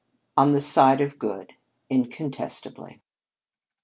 On 0.35 0.51
the 0.51 0.61
side 0.61 0.99
of 0.99 1.19
good, 1.19 1.53
incontestably. 1.87 3.03